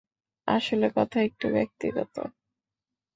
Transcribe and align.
আসলে, 0.47 0.87
কথা 0.95 1.17
একটু 1.21 1.45
ব্যক্তিগত। 1.49 2.15